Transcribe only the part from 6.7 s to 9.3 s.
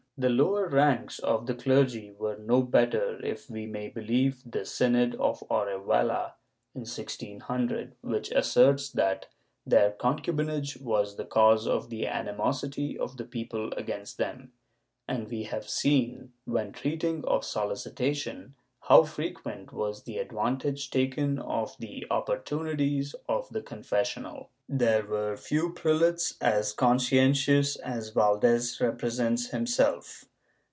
in 1600, which asserts that